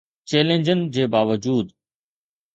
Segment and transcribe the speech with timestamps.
[0.29, 1.67] چئلينجن جي باوجود